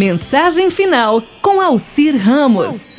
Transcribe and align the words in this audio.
Mensagem 0.00 0.70
final 0.70 1.20
com 1.42 1.60
Alcir 1.60 2.16
Ramos. 2.16 2.96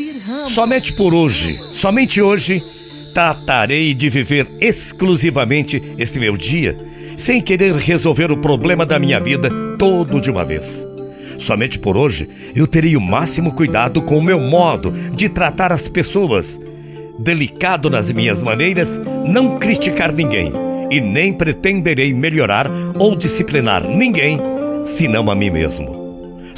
Somente 0.49 0.93
por 0.93 1.15
hoje, 1.15 1.57
somente 1.59 2.21
hoje, 2.21 2.63
tratarei 3.11 3.95
de 3.95 4.07
viver 4.07 4.47
exclusivamente 4.61 5.81
esse 5.97 6.19
meu 6.19 6.37
dia, 6.37 6.77
sem 7.17 7.41
querer 7.41 7.73
resolver 7.73 8.31
o 8.31 8.37
problema 8.37 8.85
da 8.85 8.99
minha 8.99 9.19
vida 9.19 9.49
todo 9.79 10.21
de 10.21 10.29
uma 10.29 10.45
vez. 10.45 10.87
Somente 11.39 11.79
por 11.79 11.97
hoje 11.97 12.29
eu 12.55 12.67
terei 12.67 12.95
o 12.95 13.01
máximo 13.01 13.51
cuidado 13.51 14.03
com 14.03 14.19
o 14.19 14.23
meu 14.23 14.39
modo 14.39 14.93
de 15.15 15.27
tratar 15.27 15.71
as 15.71 15.89
pessoas. 15.89 16.61
Delicado 17.17 17.89
nas 17.89 18.11
minhas 18.11 18.43
maneiras, 18.43 19.01
não 19.25 19.57
criticar 19.57 20.13
ninguém 20.13 20.53
e 20.91 21.01
nem 21.01 21.33
pretenderei 21.33 22.13
melhorar 22.13 22.69
ou 22.99 23.15
disciplinar 23.15 23.87
ninguém, 23.87 24.39
senão 24.85 25.31
a 25.31 25.33
mim 25.33 25.49
mesmo. 25.49 26.00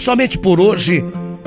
Somente 0.03 0.37
por 0.37 0.59
hoje 0.59 1.01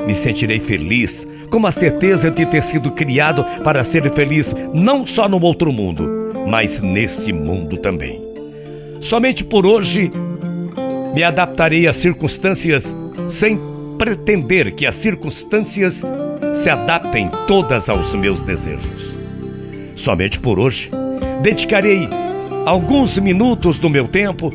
me 0.06 0.14
sentirei 0.14 0.58
feliz, 0.58 1.28
com 1.50 1.66
a 1.66 1.70
certeza 1.70 2.30
de 2.30 2.46
ter 2.46 2.62
sido 2.62 2.90
criado 2.90 3.44
para 3.62 3.84
ser 3.84 4.10
feliz 4.14 4.56
não 4.72 5.06
só 5.06 5.28
no 5.28 5.38
outro 5.42 5.70
mundo, 5.70 6.32
mas 6.48 6.80
nesse 6.80 7.34
mundo 7.34 7.76
também. 7.76 8.18
Somente 9.02 9.44
por 9.44 9.66
hoje 9.66 10.10
me 11.14 11.22
adaptarei 11.22 11.86
às 11.86 11.96
circunstâncias 11.96 12.96
sem 13.28 13.60
pretender 13.98 14.74
que 14.74 14.86
as 14.86 14.94
circunstâncias 14.94 16.02
se 16.54 16.70
adaptem 16.70 17.30
todas 17.46 17.90
aos 17.90 18.14
meus 18.14 18.42
desejos. 18.42 19.18
Somente 19.94 20.40
por 20.40 20.58
hoje 20.58 20.90
dedicarei 21.42 22.08
alguns 22.64 23.18
minutos 23.18 23.78
do 23.78 23.90
meu 23.90 24.08
tempo 24.08 24.50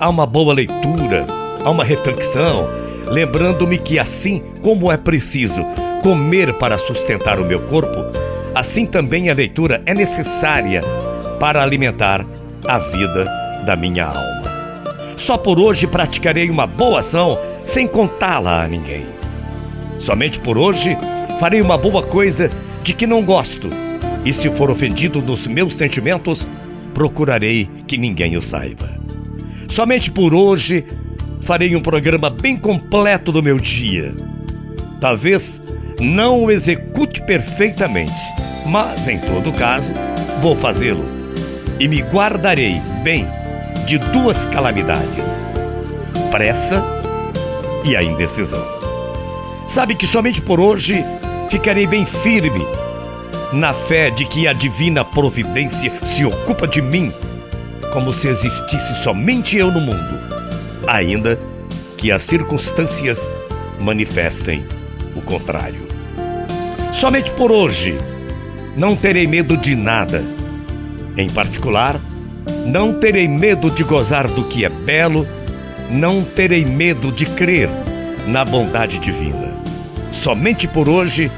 a 0.00 0.08
uma 0.08 0.24
boa 0.24 0.54
leitura, 0.54 1.26
a 1.62 1.68
uma 1.68 1.84
reflexão, 1.84 2.80
lembrando-me 3.12 3.78
que 3.78 3.98
assim 3.98 4.42
como 4.62 4.90
é 4.90 4.96
preciso 4.96 5.62
comer 6.02 6.54
para 6.54 6.78
sustentar 6.78 7.38
o 7.38 7.44
meu 7.44 7.60
corpo, 7.60 8.06
assim 8.54 8.86
também 8.86 9.28
a 9.28 9.34
leitura 9.34 9.82
é 9.84 9.92
necessária 9.94 10.82
para 11.38 11.62
alimentar 11.62 12.26
a 12.66 12.78
vida 12.78 13.24
da 13.66 13.76
minha 13.76 14.06
alma. 14.06 14.42
Só 15.16 15.36
por 15.36 15.60
hoje 15.60 15.86
praticarei 15.86 16.48
uma 16.48 16.66
boa 16.66 17.00
ação 17.00 17.38
sem 17.62 17.86
contá-la 17.86 18.64
a 18.64 18.68
ninguém. 18.68 19.06
Somente 19.98 20.40
por 20.40 20.56
hoje 20.56 20.96
farei 21.38 21.60
uma 21.60 21.76
boa 21.76 22.02
coisa 22.02 22.50
de 22.82 22.94
que 22.94 23.06
não 23.06 23.22
gosto, 23.22 23.68
e 24.24 24.32
se 24.32 24.50
for 24.50 24.70
ofendido 24.70 25.20
nos 25.20 25.46
meus 25.46 25.74
sentimentos, 25.74 26.46
procurarei 26.94 27.68
que 27.86 27.98
ninguém 27.98 28.36
o 28.36 28.42
saiba. 28.42 28.88
Somente 29.68 30.10
por 30.10 30.34
hoje 30.34 30.84
farei 31.42 31.74
um 31.74 31.80
programa 31.80 32.30
bem 32.30 32.56
completo 32.56 33.32
do 33.32 33.42
meu 33.42 33.58
dia. 33.58 34.14
Talvez 35.00 35.60
não 36.00 36.44
o 36.44 36.50
execute 36.50 37.20
perfeitamente, 37.22 38.12
mas 38.66 39.08
em 39.08 39.18
todo 39.18 39.52
caso, 39.52 39.92
vou 40.40 40.54
fazê-lo 40.54 41.04
e 41.78 41.88
me 41.88 42.00
guardarei 42.00 42.80
bem 43.02 43.26
de 43.86 43.98
duas 43.98 44.46
calamidades: 44.46 45.44
pressa 46.30 46.82
e 47.84 47.96
a 47.96 48.02
indecisão. 48.02 48.64
Sabe 49.66 49.94
que 49.96 50.06
somente 50.06 50.40
por 50.40 50.60
hoje 50.60 51.04
ficarei 51.48 51.86
bem 51.86 52.06
firme 52.06 52.64
na 53.52 53.72
fé 53.72 54.10
de 54.10 54.24
que 54.24 54.46
a 54.46 54.52
divina 54.52 55.04
providência 55.04 55.92
se 56.04 56.24
ocupa 56.24 56.66
de 56.66 56.80
mim, 56.80 57.12
como 57.92 58.12
se 58.12 58.28
existisse 58.28 58.94
somente 59.02 59.56
eu 59.56 59.70
no 59.70 59.80
mundo 59.80 60.41
ainda 60.86 61.38
que 61.96 62.10
as 62.10 62.22
circunstâncias 62.22 63.30
manifestem 63.80 64.64
o 65.14 65.20
contrário. 65.20 65.86
Somente 66.92 67.30
por 67.32 67.50
hoje 67.50 67.96
não 68.76 68.96
terei 68.96 69.26
medo 69.26 69.56
de 69.56 69.74
nada. 69.74 70.22
Em 71.16 71.28
particular, 71.28 72.00
não 72.66 72.94
terei 72.94 73.28
medo 73.28 73.70
de 73.70 73.84
gozar 73.84 74.26
do 74.26 74.44
que 74.44 74.64
é 74.64 74.68
belo, 74.68 75.26
não 75.90 76.22
terei 76.22 76.64
medo 76.64 77.12
de 77.12 77.26
crer 77.26 77.68
na 78.26 78.44
bondade 78.44 78.98
divina. 78.98 79.52
Somente 80.12 80.66
por 80.66 80.88
hoje 80.88 81.30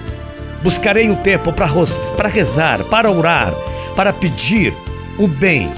buscarei 0.62 1.10
um 1.10 1.16
tempo 1.16 1.52
para 1.52 2.28
rezar, 2.28 2.82
para 2.84 3.10
orar, 3.10 3.52
para 3.96 4.12
pedir 4.12 4.72
o 5.18 5.26
bem 5.26 5.70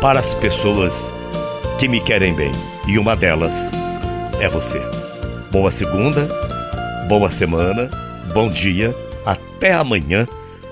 para 0.00 0.20
as 0.20 0.34
pessoas 0.34 1.12
que 1.78 1.88
me 1.88 2.00
querem 2.00 2.34
bem 2.34 2.52
e 2.86 2.98
uma 2.98 3.14
delas 3.14 3.70
é 4.40 4.48
você. 4.48 4.80
Boa 5.50 5.70
segunda, 5.70 6.28
boa 7.08 7.28
semana, 7.28 7.90
bom 8.32 8.48
dia, 8.48 8.94
até 9.24 9.72
amanhã, 9.72 10.26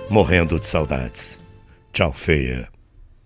morrendo 0.09 0.59
de 0.59 0.67
saudades. 0.67 1.39
Tchau, 1.93 2.13
feia. 2.13 2.70